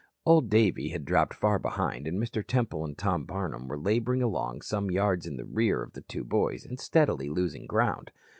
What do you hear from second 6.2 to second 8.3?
boys and steadily losing ground.